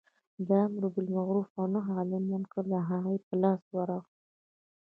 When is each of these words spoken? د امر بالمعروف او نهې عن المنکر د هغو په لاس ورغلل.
د 0.47 0.49
امر 0.65 0.83
بالمعروف 0.93 1.49
او 1.59 1.65
نهې 1.73 1.91
عن 1.99 2.09
المنکر 2.19 2.63
د 2.73 2.75
هغو 2.89 3.15
په 3.25 3.33
لاس 3.41 3.61
ورغلل. 3.75 4.09